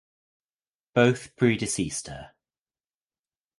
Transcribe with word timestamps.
Both 0.95 1.35
predeceased 1.35 2.07
her. 2.07 2.31